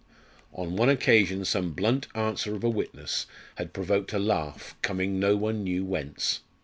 On 0.51 0.75
one 0.75 0.89
occasion 0.89 1.45
some 1.45 1.73
blunt 1.73 2.07
answer 2.15 2.55
of 2.55 2.63
a 2.63 2.69
witness 2.71 3.27
had 3.57 3.71
provoked 3.71 4.13
a 4.13 4.17
laugh 4.17 4.75
coming 4.81 5.19
no 5.19 5.35
one 5.37 5.63
knew 5.63 5.85
whence. 5.85 6.39